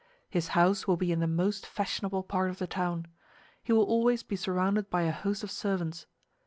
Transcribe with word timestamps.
His 0.31 0.47
house 0.57 0.87
will 0.87 0.97
be 0.97 1.11
in 1.11 1.19
the 1.19 1.27
most 1.27 1.63
fashionable 1.67 2.23
part 2.23 2.49
of 2.49 2.57
the 2.57 2.65
town: 2.65 3.05
he 3.61 3.71
will 3.71 3.83
always 3.83 4.23
be 4.23 4.35
surrounded 4.35 4.89
by 4.89 5.03
a 5.03 5.11
host 5.11 5.43
of 5.43 5.51
servants. 5.51 6.07